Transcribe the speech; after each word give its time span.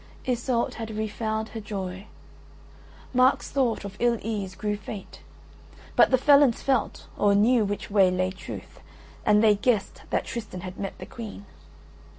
Iseult 0.25 0.73
had 0.73 0.89
refound 0.97 1.49
her 1.49 1.59
joy. 1.59 2.07
Mark's 3.13 3.51
thought 3.51 3.85
of 3.85 3.95
ill 3.99 4.17
ease 4.23 4.55
grew 4.55 4.75
faint; 4.75 5.19
but 5.95 6.09
the 6.09 6.17
felons 6.17 6.63
felt 6.63 7.05
or 7.19 7.35
knew 7.35 7.65
which 7.65 7.91
way 7.91 8.09
lay 8.09 8.31
truth, 8.31 8.79
and 9.27 9.43
they 9.43 9.53
guessed 9.53 10.01
that 10.09 10.25
Tristan 10.25 10.61
had 10.61 10.79
met 10.79 10.97
the 10.97 11.05
Queen. 11.05 11.45